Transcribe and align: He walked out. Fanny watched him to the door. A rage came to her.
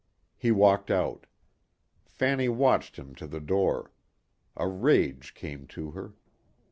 He 0.35 0.49
walked 0.49 0.89
out. 0.89 1.27
Fanny 2.07 2.49
watched 2.49 2.95
him 2.97 3.13
to 3.13 3.27
the 3.27 3.39
door. 3.39 3.91
A 4.57 4.67
rage 4.67 5.35
came 5.35 5.67
to 5.67 5.91
her. 5.91 6.15